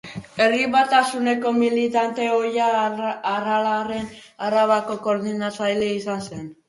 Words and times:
Herri 0.43 0.61
Batasuneko 0.75 1.51
militante 1.57 2.25
ohia, 2.37 2.69
Aralarren 3.33 4.09
Arabako 4.49 4.97
koordinatzailea 5.07 5.99
izan 6.01 6.25
zen. 6.31 6.51